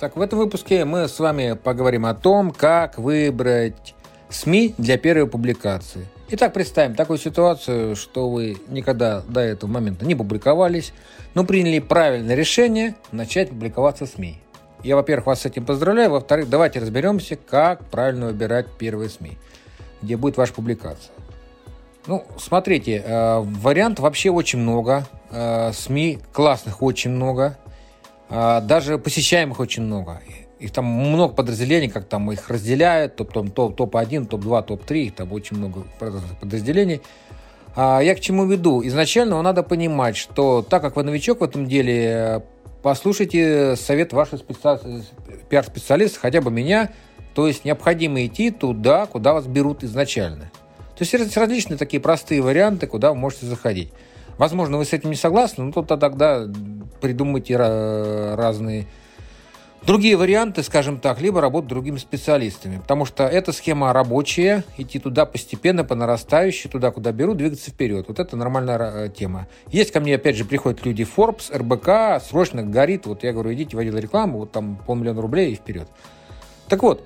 Так, 0.00 0.16
в 0.16 0.22
этом 0.22 0.38
выпуске 0.38 0.86
мы 0.86 1.08
с 1.08 1.18
вами 1.18 1.52
поговорим 1.62 2.06
о 2.06 2.14
том, 2.14 2.52
как 2.52 2.96
выбрать 2.96 3.94
СМИ 4.30 4.74
для 4.78 4.96
первой 4.96 5.28
публикации. 5.28 6.06
Итак, 6.30 6.54
представим 6.54 6.94
такую 6.94 7.18
ситуацию, 7.18 7.94
что 7.96 8.30
вы 8.30 8.56
никогда 8.68 9.20
до 9.28 9.40
этого 9.40 9.70
момента 9.70 10.06
не 10.06 10.14
публиковались, 10.14 10.94
но 11.34 11.44
приняли 11.44 11.80
правильное 11.80 12.34
решение 12.34 12.94
начать 13.12 13.50
публиковаться 13.50 14.06
в 14.06 14.08
СМИ. 14.08 14.38
Я, 14.82 14.96
во-первых, 14.96 15.26
вас 15.26 15.42
с 15.42 15.44
этим 15.44 15.66
поздравляю. 15.66 16.12
Во-вторых, 16.12 16.48
давайте 16.48 16.80
разберемся, 16.80 17.36
как 17.36 17.84
правильно 17.90 18.28
выбирать 18.28 18.68
первые 18.78 19.10
СМИ, 19.10 19.36
где 20.00 20.16
будет 20.16 20.38
ваша 20.38 20.54
публикация. 20.54 21.12
Ну, 22.06 22.24
смотрите, 22.38 23.04
э, 23.04 23.40
вариантов 23.40 24.04
вообще 24.04 24.30
очень 24.30 24.60
много. 24.60 25.06
Э, 25.30 25.72
СМИ 25.74 26.20
классных 26.32 26.80
очень 26.80 27.10
много. 27.10 27.58
А, 28.30 28.60
даже 28.60 28.98
посещаемых 28.98 29.58
очень 29.60 29.82
много. 29.82 30.20
Их 30.60 30.72
там 30.72 30.84
много 30.84 31.34
подразделений, 31.34 31.88
как 31.88 32.04
там 32.04 32.30
их 32.30 32.48
разделяют, 32.48 33.16
топ, 33.16 33.32
топ, 33.32 33.50
топ, 33.52 33.76
топ-1, 33.76 34.26
топ-2, 34.26 34.66
топ-3, 34.66 35.12
там 35.12 35.32
очень 35.32 35.56
много 35.56 35.84
подразделений. 35.98 37.00
А 37.74 38.00
я 38.00 38.14
к 38.14 38.20
чему 38.20 38.46
веду? 38.46 38.86
Изначально 38.86 39.40
надо 39.42 39.62
понимать, 39.62 40.16
что 40.16 40.62
так 40.62 40.82
как 40.82 40.96
вы 40.96 41.02
новичок 41.02 41.40
в 41.40 41.44
этом 41.44 41.66
деле, 41.66 42.44
послушайте 42.82 43.74
совет 43.76 44.12
вашего 44.12 44.36
специ... 44.38 45.04
пиар-специалиста, 45.48 46.20
хотя 46.20 46.40
бы 46.40 46.50
меня, 46.50 46.90
то 47.34 47.46
есть 47.46 47.64
необходимо 47.64 48.24
идти 48.26 48.50
туда, 48.50 49.06
куда 49.06 49.32
вас 49.32 49.46
берут 49.46 49.82
изначально. 49.82 50.50
То 50.96 51.02
есть 51.04 51.12
есть 51.12 51.36
различные 51.36 51.78
такие 51.78 52.00
простые 52.00 52.42
варианты, 52.42 52.86
куда 52.86 53.10
вы 53.10 53.16
можете 53.16 53.46
заходить. 53.46 53.92
Возможно, 54.40 54.78
вы 54.78 54.86
с 54.86 54.94
этим 54.94 55.10
не 55.10 55.16
согласны, 55.16 55.64
но 55.64 55.70
то 55.70 55.98
тогда 55.98 56.46
придумайте 57.02 57.58
разные 57.58 58.86
другие 59.82 60.16
варианты, 60.16 60.62
скажем 60.62 60.98
так, 60.98 61.20
либо 61.20 61.42
работать 61.42 61.68
другими 61.68 61.98
специалистами. 61.98 62.78
Потому 62.78 63.04
что 63.04 63.26
эта 63.26 63.52
схема 63.52 63.92
рабочая, 63.92 64.64
идти 64.78 64.98
туда 64.98 65.26
постепенно, 65.26 65.84
по 65.84 65.94
нарастающей, 65.94 66.70
туда, 66.70 66.90
куда 66.90 67.12
беру, 67.12 67.34
двигаться 67.34 67.70
вперед. 67.70 68.06
Вот 68.08 68.18
это 68.18 68.34
нормальная 68.34 68.78
э, 68.78 69.08
тема. 69.10 69.46
Есть 69.68 69.92
ко 69.92 70.00
мне, 70.00 70.14
опять 70.14 70.36
же, 70.36 70.46
приходят 70.46 70.86
люди 70.86 71.02
Forbes, 71.02 71.54
РБК, 71.54 72.24
срочно 72.26 72.62
горит. 72.62 73.04
Вот 73.04 73.24
я 73.24 73.34
говорю, 73.34 73.52
идите 73.52 73.76
в 73.76 73.78
отдел 73.78 73.98
рекламы, 73.98 74.38
вот 74.38 74.52
там 74.52 74.80
полмиллиона 74.86 75.20
рублей 75.20 75.52
и 75.52 75.54
вперед. 75.56 75.86
Так 76.66 76.82
вот, 76.82 77.04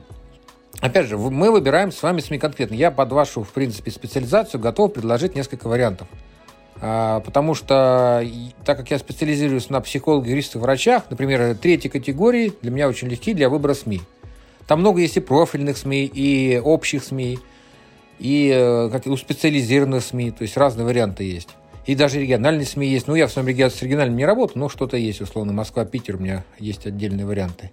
Опять 0.80 1.06
же, 1.06 1.16
мы 1.16 1.50
выбираем 1.50 1.90
с 1.90 2.02
вами 2.02 2.20
СМИ 2.20 2.38
конкретно. 2.38 2.74
Я 2.74 2.90
под 2.90 3.10
вашу, 3.12 3.42
в 3.42 3.52
принципе, 3.52 3.90
специализацию 3.90 4.60
готов 4.60 4.92
предложить 4.92 5.34
несколько 5.34 5.68
вариантов. 5.68 6.08
А, 6.80 7.20
потому 7.20 7.55
что, 7.55 8.25
так 8.64 8.77
как 8.78 8.91
я 8.91 8.98
специализируюсь 8.98 9.70
на 9.70 9.80
психологах, 9.80 10.28
юристах, 10.28 10.62
врачах, 10.62 11.05
например, 11.11 11.56
третьей 11.56 11.91
категории 11.91 12.53
для 12.62 12.70
меня 12.70 12.89
очень 12.89 13.08
легки 13.08 13.33
для 13.33 13.48
выбора 13.48 13.74
СМИ. 13.74 14.01
Там 14.67 14.80
много 14.80 15.01
есть 15.01 15.17
и 15.17 15.20
профильных 15.20 15.77
СМИ, 15.77 16.05
и 16.07 16.61
общих 16.62 17.05
СМИ, 17.05 17.39
и 18.18 18.51
э, 18.55 18.89
как 18.90 19.07
у 19.07 19.17
специализированных 19.17 20.02
СМИ, 20.02 20.30
то 20.33 20.42
есть 20.42 20.57
разные 20.57 20.86
варианты 20.86 21.24
есть. 21.24 21.51
И 21.86 21.95
даже 21.95 22.20
региональные 22.20 22.64
СМИ 22.64 22.86
есть. 22.86 23.06
Ну, 23.06 23.14
я 23.14 23.27
в 23.27 23.33
своем 23.33 23.48
регионе 23.48 23.70
с 23.70 23.83
региональным 23.83 24.17
не 24.17 24.24
работаю, 24.24 24.61
но 24.61 24.68
что-то 24.70 24.96
есть, 24.96 25.20
условно, 25.20 25.52
Москва, 25.52 25.85
Питер, 25.85 26.17
у 26.17 26.18
меня 26.18 26.45
есть 26.58 26.86
отдельные 26.86 27.27
варианты. 27.27 27.70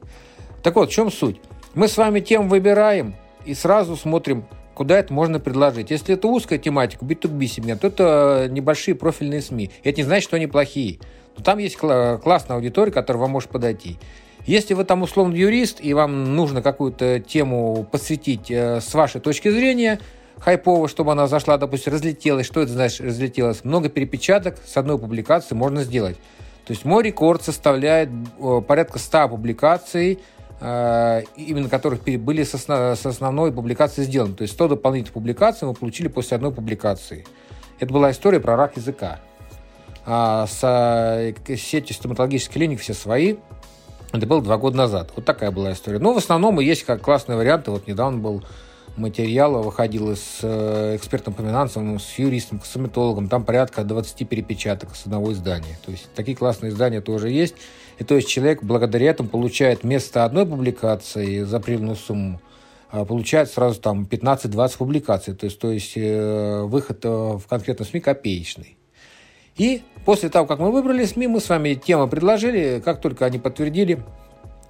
Так 0.64 0.76
вот, 0.76 0.90
в 0.90 0.94
чем 0.94 1.10
суть? 1.12 1.40
Мы 1.74 1.88
с 1.88 1.96
вами 1.96 2.20
тем 2.20 2.50
выбираем 2.50 3.16
и 3.46 3.54
сразу 3.54 3.96
смотрим, 3.96 4.46
куда 4.82 4.98
это 4.98 5.14
можно 5.14 5.40
предложить. 5.40 5.92
Если 5.92 6.16
это 6.16 6.28
узкая 6.28 6.58
тематика, 6.58 7.06
B2B 7.06 7.46
семья, 7.46 7.76
то 7.76 7.86
это 7.86 8.48
небольшие 8.50 8.96
профильные 8.96 9.40
СМИ. 9.40 9.70
Это 9.84 9.98
не 10.00 10.04
значит, 10.04 10.24
что 10.24 10.38
они 10.38 10.48
плохие. 10.48 10.98
Но 11.38 11.44
там 11.44 11.60
есть 11.60 11.78
классная 11.78 12.56
аудитория, 12.56 12.92
которая 12.92 13.22
вам 13.22 13.30
может 13.30 13.52
подойти. 13.52 14.00
Если 14.48 14.74
вы 14.74 14.84
там 14.84 15.04
условно 15.04 15.36
юрист, 15.36 15.78
и 15.84 15.94
вам 15.94 16.36
нужно 16.36 16.64
какую-то 16.64 17.20
тему 17.20 17.86
посвятить 17.92 18.50
э, 18.50 18.82
с 18.82 18.92
вашей 18.96 19.22
точки 19.22 19.52
зрения, 19.52 20.00
хайпово, 20.40 20.88
чтобы 20.88 21.12
она 21.12 21.28
зашла, 21.28 21.58
допустим, 21.58 21.94
разлетелась. 21.94 22.48
Что 22.48 22.62
это 22.62 22.72
значит 22.72 23.02
разлетелась? 23.02 23.64
Много 23.64 23.88
перепечаток 23.88 24.58
с 24.66 24.76
одной 24.78 24.98
публикации 24.98 25.54
можно 25.54 25.84
сделать. 25.84 26.18
То 26.66 26.74
есть 26.74 26.86
мой 26.86 27.04
рекорд 27.04 27.44
составляет 27.44 28.10
э, 28.10 28.62
порядка 28.68 28.98
100 28.98 29.30
публикаций 29.30 30.18
именно 30.62 31.70
которых 31.70 32.04
были 32.04 32.44
с, 32.44 32.54
основ, 32.54 32.96
с 32.96 33.06
основной 33.06 33.52
публикацией 33.52 34.06
сделаны. 34.06 34.36
То 34.36 34.44
есть 34.44 34.54
100 34.54 34.68
дополнительных 34.70 35.14
публикаций 35.14 35.68
мы 35.68 35.74
получили 35.74 36.08
после 36.08 36.36
одной 36.36 36.52
публикации. 36.52 37.26
Это 37.80 37.92
была 37.92 38.12
история 38.12 38.40
про 38.40 38.56
рак 38.56 38.78
языка. 38.78 39.20
А 40.06 40.46
с 40.46 40.60
э, 40.64 41.56
сетью 41.56 41.96
стоматологических 41.96 42.54
клиник 42.54 42.80
все 42.80 42.94
свои. 42.94 43.38
Это 44.12 44.28
было 44.28 44.42
два 44.42 44.58
года 44.58 44.78
назад. 44.78 45.12
Вот 45.16 45.26
такая 45.26 45.50
была 45.52 45.74
история. 45.74 45.98
Но 45.98 46.14
в 46.14 46.18
основном 46.18 46.60
есть 46.60 46.84
как 46.84 47.02
классные 47.02 47.38
варианты. 47.38 47.72
Вот 47.72 47.88
недавно 47.88 48.20
был 48.20 48.44
материал, 48.98 49.62
выходил 49.62 50.16
с 50.16 50.40
э, 50.42 50.96
экспертом 50.96 51.34
по 51.34 51.42
финансам, 51.42 52.00
с 52.00 52.20
юристом, 52.20 52.60
с 52.60 52.64
косметологом. 52.64 53.30
Там 53.30 53.44
порядка 53.46 53.84
20 53.84 54.28
перепечаток 54.28 54.96
с 54.96 55.06
одного 55.06 55.32
издания. 55.32 55.78
То 55.86 55.92
есть 55.92 56.10
такие 56.14 56.36
классные 56.36 56.72
издания 56.72 57.02
тоже 57.02 57.30
есть. 57.30 57.56
И 58.00 58.04
то 58.04 58.16
есть 58.16 58.28
человек 58.28 58.64
благодаря 58.64 59.12
этому 59.12 59.30
получает 59.30 59.84
вместо 59.84 60.26
одной 60.26 60.46
публикации 60.46 61.44
за 61.44 61.58
определенную 61.58 61.96
сумму, 61.96 62.42
а, 62.90 63.06
получает 63.06 63.50
сразу 63.50 63.80
там 63.80 64.08
15-20 64.10 64.78
публикаций. 64.78 65.36
То 65.36 65.46
есть, 65.46 65.60
то 65.60 65.72
есть 65.72 65.94
э, 65.96 66.62
выход 66.64 67.00
э, 67.04 67.08
в 67.08 67.44
конкретном 67.48 67.88
СМИ 67.88 68.02
копеечный. 68.02 68.78
И 69.56 69.84
после 70.06 70.30
того, 70.30 70.48
как 70.48 70.60
мы 70.60 70.72
выбрали 70.72 71.06
СМИ, 71.06 71.28
мы 71.28 71.40
с 71.40 71.50
вами 71.50 71.76
тему 71.76 72.08
предложили, 72.08 72.82
как 72.84 73.02
только 73.02 73.26
они 73.26 73.38
подтвердили, 73.38 74.04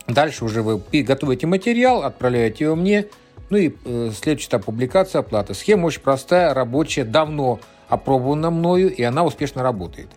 дальше 0.07 0.45
уже 0.45 0.61
вы 0.61 0.81
готовите 1.03 1.47
материал, 1.47 2.03
отправляете 2.03 2.65
его 2.65 2.75
мне, 2.75 3.07
ну 3.51 3.57
и 3.57 3.73
э, 3.85 4.11
следующий 4.15 4.47
этап 4.47 4.65
публикация, 4.65 5.19
оплата. 5.19 5.53
Схема 5.53 5.85
очень 5.85 6.01
простая, 6.01 6.53
рабочая, 6.53 7.03
давно 7.03 7.59
опробована 7.89 8.49
мною, 8.49 8.93
и 8.93 9.03
она 9.03 9.23
успешно 9.23 9.61
работает. 9.61 10.09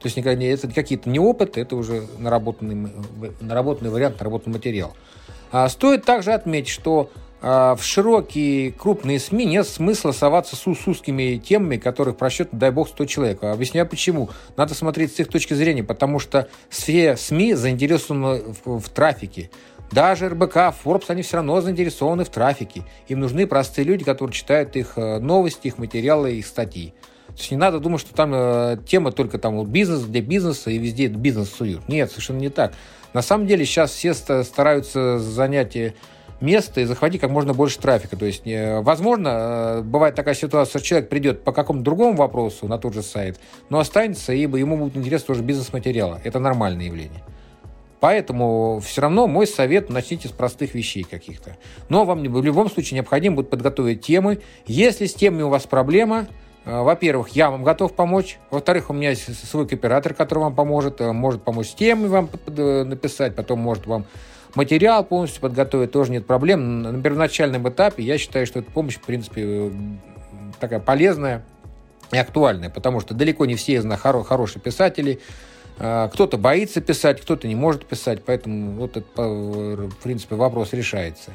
То 0.00 0.08
есть 0.08 0.18
это 0.18 0.68
какие-то 0.68 1.08
не 1.08 1.18
опыты, 1.18 1.60
это 1.60 1.74
уже 1.76 2.04
наработанный, 2.18 2.92
наработанный 3.40 3.90
вариант, 3.90 4.18
наработанный 4.18 4.56
материал. 4.56 4.94
А 5.52 5.68
стоит 5.68 6.04
также 6.04 6.32
отметить, 6.32 6.68
что 6.68 7.10
а, 7.40 7.74
в 7.76 7.84
широкие 7.84 8.72
крупные 8.72 9.18
СМИ 9.18 9.46
нет 9.46 9.66
смысла 9.66 10.12
соваться 10.12 10.54
с, 10.54 10.60
с 10.60 10.86
узкими 10.86 11.36
темами, 11.38 11.76
которых 11.76 12.16
просчет, 12.16 12.48
дай 12.52 12.70
бог, 12.70 12.88
100 12.88 13.04
человек. 13.06 13.42
Объясняю 13.42 13.86
почему. 13.86 14.30
Надо 14.56 14.74
смотреть 14.74 15.14
с 15.16 15.20
их 15.20 15.28
точки 15.28 15.54
зрения, 15.54 15.82
потому 15.82 16.18
что 16.18 16.48
все 16.68 17.16
СМИ 17.16 17.54
заинтересованы 17.54 18.42
в, 18.64 18.80
в 18.80 18.88
трафике. 18.90 19.50
Даже 19.92 20.30
РБК, 20.30 20.56
Forbes, 20.84 21.04
они 21.08 21.22
все 21.22 21.36
равно 21.36 21.60
заинтересованы 21.60 22.24
в 22.24 22.30
трафике. 22.30 22.82
Им 23.08 23.20
нужны 23.20 23.46
простые 23.46 23.84
люди, 23.84 24.04
которые 24.04 24.34
читают 24.34 24.74
их 24.74 24.94
э, 24.96 25.18
новости, 25.18 25.66
их 25.66 25.76
материалы, 25.76 26.32
их 26.32 26.46
статьи. 26.46 26.94
То 27.26 27.38
есть 27.38 27.50
не 27.50 27.58
надо 27.58 27.78
думать, 27.78 28.00
что 28.00 28.14
там 28.14 28.32
э, 28.34 28.78
тема 28.86 29.12
только 29.12 29.38
там 29.38 29.56
вот 29.56 29.68
бизнес 29.68 30.02
для 30.02 30.22
бизнеса 30.22 30.70
и 30.70 30.78
везде 30.78 31.08
бизнес 31.08 31.50
суют. 31.50 31.88
Нет, 31.88 32.10
совершенно 32.10 32.38
не 32.38 32.48
так. 32.48 32.72
На 33.12 33.20
самом 33.20 33.46
деле 33.46 33.66
сейчас 33.66 33.90
все 33.90 34.14
стараются 34.14 35.18
занять 35.18 35.76
э, 35.76 35.92
место 36.40 36.80
и 36.80 36.84
захватить 36.84 37.20
как 37.20 37.30
можно 37.30 37.52
больше 37.52 37.78
трафика. 37.78 38.16
То 38.16 38.24
есть, 38.24 38.46
э, 38.46 38.80
возможно, 38.80 39.82
бывает 39.84 40.14
такая 40.14 40.34
ситуация, 40.34 40.78
что 40.78 40.88
человек 40.88 41.10
придет 41.10 41.44
по 41.44 41.52
какому-то 41.52 41.84
другому 41.84 42.16
вопросу 42.16 42.66
на 42.66 42.78
тот 42.78 42.94
же 42.94 43.02
сайт, 43.02 43.38
но 43.68 43.78
останется, 43.78 44.32
ибо 44.32 44.56
ему 44.56 44.76
будет 44.76 44.96
интересно 44.96 45.28
тоже 45.28 45.42
бизнес-материала. 45.42 46.20
Это 46.24 46.38
нормальное 46.38 46.86
явление. 46.86 47.22
Поэтому 48.02 48.82
все 48.84 49.00
равно 49.00 49.26
мой 49.26 49.46
совет 49.46 49.88
начните 49.88 50.28
с 50.28 50.32
простых 50.32 50.74
вещей 50.74 51.04
каких-то. 51.04 51.56
Но 51.88 52.04
вам 52.04 52.22
в 52.22 52.44
любом 52.44 52.68
случае 52.68 52.96
необходимо 52.96 53.36
будет 53.36 53.48
подготовить 53.48 54.02
темы. 54.02 54.40
Если 54.66 55.06
с 55.06 55.14
темой 55.14 55.44
у 55.44 55.48
вас 55.48 55.66
проблема, 55.66 56.26
Э, 56.64 56.82
во-первых, 56.82 57.30
я 57.30 57.50
вам 57.50 57.64
готов 57.64 57.94
помочь. 57.94 58.38
Во-вторых, 58.50 58.90
у 58.90 58.92
меня 58.92 59.10
есть 59.10 59.48
свой 59.48 59.66
кооператор, 59.66 60.14
который 60.14 60.40
вам 60.40 60.54
поможет. 60.54 61.00
Э, 61.00 61.12
может 61.12 61.42
помочь 61.42 61.68
с 61.68 61.74
темой 61.74 62.08
вам 62.08 62.28
э, 62.46 62.84
написать, 62.84 63.34
потом 63.34 63.60
может 63.60 63.86
вам 63.86 64.04
материал 64.54 65.04
полностью 65.04 65.40
подготовить, 65.40 65.92
тоже 65.92 66.12
нет 66.12 66.26
проблем. 66.26 66.82
На 66.82 67.02
первоначальном 67.02 67.68
этапе 67.68 68.02
я 68.02 68.18
считаю, 68.18 68.46
что 68.46 68.60
эта 68.60 68.70
помощь, 68.70 68.96
в 68.96 69.00
принципе, 69.00 69.72
такая 70.60 70.78
полезная 70.78 71.44
и 72.12 72.18
актуальная, 72.18 72.68
потому 72.68 73.00
что 73.00 73.14
далеко 73.14 73.46
не 73.46 73.54
все 73.54 73.74
из 73.74 73.84
нас 73.84 73.98
хоро- 74.00 74.22
хорошие 74.22 74.60
писатели, 74.60 75.20
Кто-то 75.82 76.38
боится 76.38 76.80
писать, 76.80 77.20
кто-то 77.20 77.48
не 77.48 77.56
может 77.56 77.86
писать, 77.86 78.22
поэтому 78.24 78.78
вот 78.78 78.96
этот, 78.96 79.16
в 79.16 79.96
принципе, 80.00 80.36
вопрос 80.36 80.72
решается. 80.72 81.32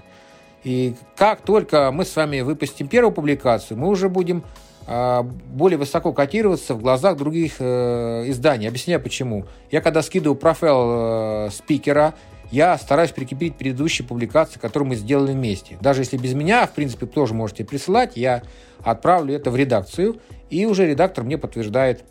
И 0.64 0.96
как 1.18 1.42
только 1.42 1.92
мы 1.92 2.06
с 2.06 2.16
вами 2.16 2.40
выпустим 2.40 2.88
первую 2.88 3.12
публикацию, 3.12 3.78
мы 3.78 3.90
уже 3.90 4.08
будем 4.08 4.44
а, 4.90 5.24
более 5.24 5.78
высоко 5.78 6.14
котироваться 6.14 6.74
в 6.74 6.82
глазах 6.82 7.18
других 7.18 7.56
э, 7.60 8.24
изданий. 8.28 8.70
Объясняю 8.70 9.02
почему. 9.02 9.46
Я 9.70 9.82
когда 9.82 10.02
скидываю 10.02 10.38
профайл 10.38 11.48
э, 11.48 11.50
спикера, 11.52 12.14
я 12.52 12.78
стараюсь 12.78 13.12
прикрепить 13.12 13.58
предыдущие 13.58 14.08
публикации, 14.08 14.60
которые 14.60 14.88
мы 14.88 14.96
сделали 14.96 15.34
вместе. 15.34 15.78
Даже 15.82 16.02
если 16.02 16.16
без 16.16 16.34
меня, 16.34 16.66
в 16.66 16.72
принципе, 16.72 17.06
тоже 17.06 17.34
можете 17.34 17.66
присылать, 17.66 18.14
я 18.16 18.44
отправлю 18.82 19.36
это 19.36 19.52
в 19.52 19.58
редакцию, 19.58 20.22
и 20.50 20.66
уже 20.66 20.88
редактор 20.88 21.26
мне 21.26 21.38
подтверждает 21.38 22.06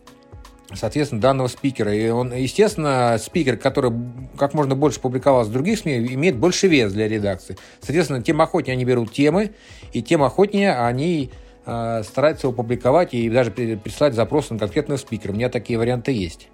соответственно, 0.74 1.20
данного 1.20 1.48
спикера. 1.48 1.94
И 1.94 2.08
он, 2.08 2.34
естественно, 2.34 3.16
спикер, 3.20 3.56
который 3.56 3.92
как 4.36 4.54
можно 4.54 4.74
больше 4.74 5.00
публиковался 5.00 5.50
в 5.50 5.52
других 5.52 5.78
СМИ, 5.78 6.14
имеет 6.14 6.36
больше 6.36 6.66
вес 6.66 6.92
для 6.92 7.08
редакции. 7.08 7.56
Соответственно, 7.80 8.22
тем 8.22 8.40
охотнее 8.40 8.74
они 8.74 8.84
берут 8.84 9.12
темы, 9.12 9.52
и 9.92 10.02
тем 10.02 10.22
охотнее 10.22 10.74
они 10.74 11.30
э, 11.64 12.02
стараются 12.02 12.48
его 12.48 12.56
публиковать 12.56 13.14
и 13.14 13.28
даже 13.30 13.50
прислать 13.50 14.14
запросы 14.14 14.54
на 14.54 14.58
конкретного 14.58 14.98
спикера. 14.98 15.32
У 15.32 15.34
меня 15.34 15.48
такие 15.48 15.78
варианты 15.78 16.12
есть. 16.12 16.48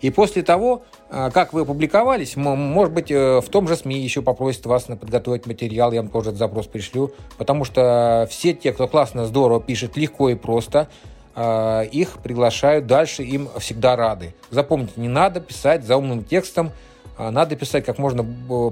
И 0.00 0.10
после 0.10 0.42
того, 0.42 0.82
э, 1.10 1.30
как 1.32 1.52
вы 1.52 1.60
опубликовались, 1.60 2.36
может 2.36 2.92
быть, 2.92 3.10
э, 3.10 3.40
в 3.40 3.48
том 3.48 3.68
же 3.68 3.76
СМИ 3.76 4.00
еще 4.00 4.22
попросят 4.22 4.66
вас 4.66 4.84
подготовить 4.84 5.46
материал, 5.46 5.92
я 5.92 6.00
вам 6.02 6.10
тоже 6.10 6.30
этот 6.30 6.38
запрос 6.38 6.66
пришлю, 6.66 7.12
потому 7.38 7.64
что 7.64 8.26
все 8.30 8.52
те, 8.54 8.72
кто 8.72 8.88
классно, 8.88 9.26
здорово 9.26 9.60
пишет, 9.60 9.96
легко 9.96 10.30
и 10.30 10.34
просто– 10.34 10.88
их 11.34 12.18
приглашают 12.22 12.86
дальше, 12.86 13.22
им 13.22 13.48
всегда 13.58 13.96
рады. 13.96 14.34
Запомните, 14.50 14.92
не 14.96 15.08
надо 15.08 15.40
писать 15.40 15.84
за 15.84 15.96
умным 15.96 16.24
текстом, 16.24 16.72
а 17.16 17.30
надо 17.30 17.56
писать 17.56 17.84
как 17.84 17.98
можно 17.98 18.24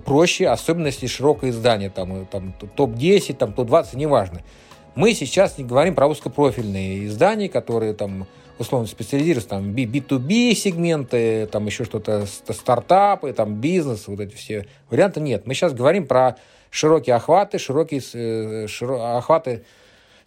проще, 0.05 0.49
особенно 0.49 0.87
если 0.87 1.07
широкое 1.07 1.51
издание, 1.51 1.91
там, 1.91 2.27
там 2.27 2.53
топ-10, 2.77 3.35
там, 3.37 3.53
топ-20, 3.53 3.97
неважно. 3.97 4.43
Мы 4.95 5.15
сейчас 5.15 5.57
не 5.57 5.65
говорим 5.65 5.95
про 5.95 6.09
узкопрофильные 6.09 7.07
издания, 7.07 7.49
которые 7.49 7.95
там 7.95 8.27
условно 8.59 8.87
специализируются, 8.87 9.51
там 9.51 9.71
B2B 9.71 10.55
сегменты, 10.55 11.47
там 11.47 11.67
еще 11.67 11.85
что-то, 11.85 12.27
стартапы, 12.27 13.33
там 13.33 13.55
бизнес, 13.55 14.07
вот 14.07 14.21
эти 14.21 14.35
все 14.35 14.67
варианты 14.91 15.21
нет. 15.21 15.47
Мы 15.47 15.55
сейчас 15.55 15.73
говорим 15.73 16.07
про 16.07 16.37
широкие 16.71 17.17
охваты, 17.17 17.59
широкие 17.59 18.03
э, 18.13 18.67
широ, 18.67 19.17
охваты 19.17 19.65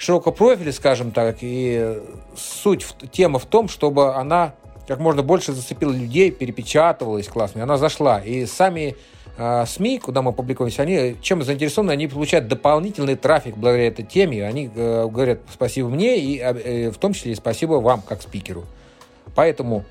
широкопрофили, 0.03 0.71
скажем 0.71 1.11
так, 1.11 1.37
и 1.41 1.97
суть, 2.35 2.85
тема 3.11 3.39
в 3.39 3.45
том, 3.45 3.69
чтобы 3.69 4.15
она 4.15 4.53
как 4.87 4.99
можно 4.99 5.23
больше 5.23 5.53
зацепила 5.53 5.93
людей, 5.93 6.29
перепечатывалась 6.29 7.27
классно, 7.29 7.63
она 7.63 7.77
зашла. 7.77 8.19
И 8.19 8.45
сами 8.45 8.97
э, 9.37 9.65
СМИ, 9.65 9.99
куда 9.99 10.21
мы 10.21 10.33
публикуемся, 10.33 10.81
они 10.81 11.15
чем 11.21 11.41
заинтересованы, 11.41 11.91
они 11.91 12.07
получают 12.07 12.49
дополнительный 12.49 13.15
трафик 13.15 13.55
благодаря 13.55 13.87
этой 13.87 14.03
теме. 14.03 14.45
Они 14.45 14.69
э, 14.75 15.07
говорят 15.07 15.39
спасибо 15.53 15.87
мне 15.87 16.19
и 16.19 16.37
э, 16.37 16.91
в 16.91 16.97
том 16.97 17.13
числе 17.13 17.31
и 17.31 17.35
спасибо 17.35 17.75
вам, 17.75 18.01
как 18.01 18.21
спикеру. 18.21 18.65
Поэтому 19.35 19.85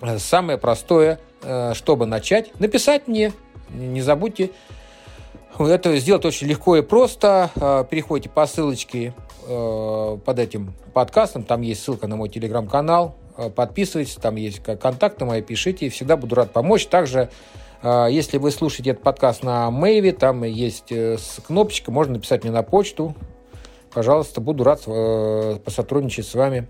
э, 0.00 0.18
самое 0.18 0.56
простое, 0.56 1.20
э, 1.42 1.74
чтобы 1.74 2.06
начать, 2.06 2.58
написать 2.58 3.06
мне. 3.06 3.32
Не 3.74 4.00
забудьте 4.00 4.50
это 5.58 5.96
сделать 5.98 6.24
очень 6.24 6.48
легко 6.48 6.76
и 6.76 6.82
просто. 6.82 7.50
Э, 7.56 7.84
переходите 7.88 8.28
по 8.28 8.46
ссылочке 8.46 9.12
Э, 9.46 10.18
под 10.24 10.38
этим 10.38 10.74
подкастом. 10.94 11.42
Там 11.42 11.60
есть 11.60 11.82
ссылка 11.82 12.06
на 12.06 12.16
мой 12.16 12.28
телеграм-канал. 12.28 13.14
Э, 13.36 13.50
подписывайтесь, 13.50 14.14
там 14.14 14.36
есть 14.36 14.62
контакты 14.62 15.26
мои, 15.26 15.42
пишите. 15.42 15.90
Всегда 15.90 16.16
буду 16.16 16.34
рад 16.34 16.52
помочь. 16.52 16.86
Также, 16.86 17.28
э, 17.82 18.06
если 18.10 18.38
вы 18.38 18.50
слушаете 18.50 18.90
этот 18.90 19.02
подкаст 19.02 19.42
на 19.42 19.70
Мэйве, 19.70 20.12
там 20.12 20.44
есть 20.44 20.92
кнопочка, 21.46 21.90
можно 21.90 22.14
написать 22.14 22.42
мне 22.42 22.52
на 22.52 22.62
почту. 22.62 23.14
Пожалуйста, 23.92 24.40
буду 24.40 24.64
рад 24.64 24.82
посотрудничать 25.62 26.26
с 26.26 26.34
вами. 26.34 26.66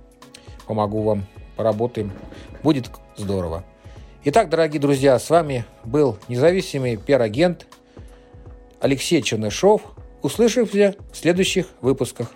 Помогу 0.66 1.02
вам, 1.02 1.26
поработаем. 1.56 2.12
Будет 2.62 2.90
здорово. 3.16 3.64
Итак, 4.24 4.48
дорогие 4.48 4.80
друзья, 4.80 5.18
с 5.18 5.30
вами 5.30 5.64
был 5.84 6.18
независимый 6.28 6.96
пиар-агент 6.96 7.66
Алексей 8.80 9.22
Чернышов. 9.22 9.82
Услышимся 10.22 10.96
в 11.12 11.16
следующих 11.16 11.68
выпусках. 11.80 12.30